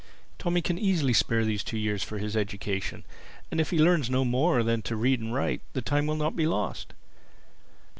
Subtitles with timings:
[0.39, 3.03] Tommy can easily spare these two years for his education;
[3.51, 6.35] and if he learns no more than to read and write, the time will not
[6.35, 6.95] be lost.